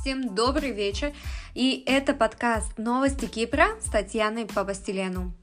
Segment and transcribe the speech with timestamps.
[0.00, 1.12] Всем добрый вечер,
[1.54, 5.34] и это подкаст «Новости Кипра» с Татьяной Папастелену.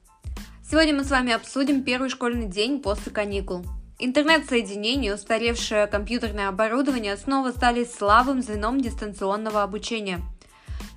[0.67, 3.63] Сегодня мы с вами обсудим первый школьный день после каникул.
[3.99, 10.21] Интернет-соединение и устаревшее компьютерное оборудование снова стали слабым звеном дистанционного обучения–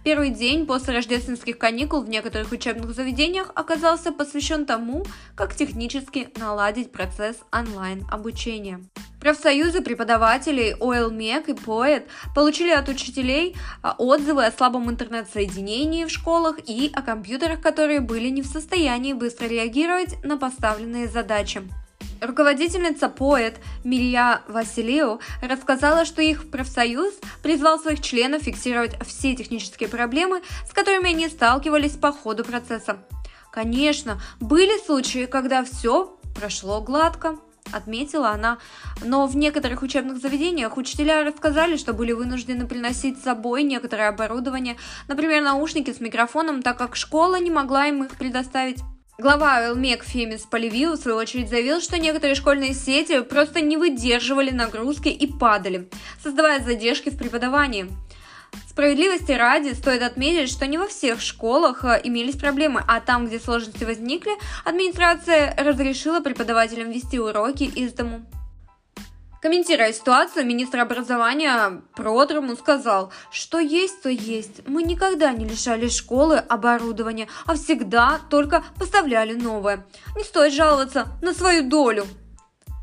[0.02, 6.90] Первый день после рождественских каникул в некоторых учебных заведениях оказался посвящен тому, как технически наладить
[6.90, 8.80] процесс онлайн-обучения.
[9.20, 16.56] Профсоюзы преподавателей ОЛМЕК и ПОЭТ получили от учителей а, отзывы о слабом интернет-соединении в школах
[16.66, 21.62] и о компьютерах, которые были не в состоянии быстро реагировать на поставленные задачи.
[22.22, 30.40] Руководительница поэт Милья Василио рассказала, что их профсоюз призвал своих членов фиксировать все технические проблемы,
[30.66, 32.98] с которыми они сталкивались по ходу процесса.
[33.52, 37.36] Конечно, были случаи, когда все прошло гладко,
[37.72, 38.58] отметила она.
[39.04, 44.76] Но в некоторых учебных заведениях учителя рассказали, что были вынуждены приносить с собой некоторое оборудование,
[45.08, 48.78] например, наушники с микрофоном, так как школа не могла им их предоставить.
[49.18, 54.50] Глава ЛМЕК Фемис Поливио, в свою очередь, заявил, что некоторые школьные сети просто не выдерживали
[54.50, 55.90] нагрузки и падали,
[56.22, 57.90] создавая задержки в преподавании.
[58.68, 63.38] Справедливости ради стоит отметить, что не во всех школах э, имелись проблемы, а там, где
[63.38, 64.32] сложности возникли,
[64.64, 68.24] администрация разрешила преподавателям вести уроки из дому.
[69.42, 74.68] Комментируя ситуацию, министр образования Продрому сказал, что есть, то есть.
[74.68, 79.86] Мы никогда не лишали школы оборудования, а всегда только поставляли новое.
[80.14, 82.06] Не стоит жаловаться на свою долю.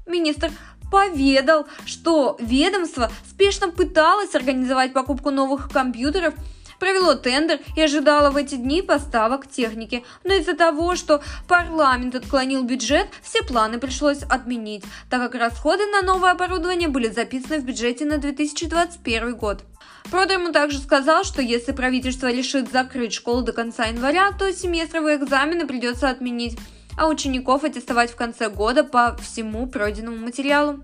[0.08, 0.52] Министр
[0.92, 6.34] поведал, что ведомство спешно пыталось организовать покупку новых компьютеров–
[6.80, 10.04] провело тендер и ожидало в эти дни поставок техники.
[10.24, 16.02] Но из-за того, что парламент отклонил бюджет, все планы пришлось отменить, так как расходы на
[16.02, 19.64] новое оборудование были записаны в бюджете на 2021 год.
[20.10, 25.68] Продерму также сказал, что если правительство решит закрыть школу до конца января, то семестровые экзамены
[25.68, 26.58] придется отменить,
[26.98, 30.84] а учеников аттестовать в конце года по всему пройденному материалу.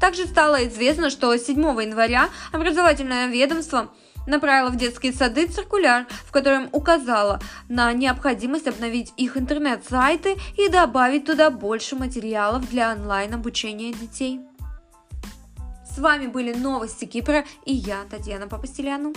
[0.00, 3.90] Также стало известно, что 7 января образовательное ведомство
[4.26, 11.24] направила в детские сады циркуляр, в котором указала на необходимость обновить их интернет-сайты и добавить
[11.24, 14.40] туда больше материалов для онлайн-обучения детей.
[15.88, 19.14] С вами были новости Кипра и я, Татьяна Папастеляну.